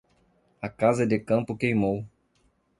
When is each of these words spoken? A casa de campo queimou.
A 0.63 0.67
casa 0.67 1.05
de 1.05 1.19
campo 1.19 1.55
queimou. 1.55 2.03